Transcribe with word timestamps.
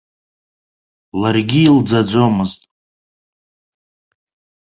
Ларгьы 1.21 1.59
илӡаӡомызт. 1.69 2.61